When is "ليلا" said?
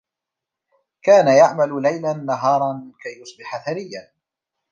1.83-2.13